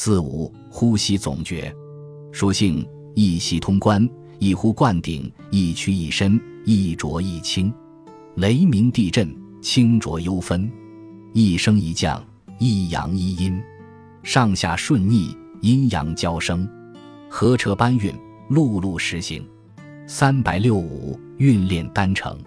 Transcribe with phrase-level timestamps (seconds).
[0.00, 1.74] 四五呼吸总诀，
[2.30, 7.74] 属性一息通关，一呼灌顶，一屈一伸，一浊一清，
[8.36, 9.28] 雷鸣地震，
[9.60, 10.70] 清浊幽分，
[11.32, 12.24] 一升一降，
[12.60, 13.60] 一阳一阴，
[14.22, 16.64] 上下顺逆，阴阳交生，
[17.28, 18.14] 河车搬运，
[18.50, 19.44] 陆路实行，
[20.06, 22.38] 三百六五运练丹成。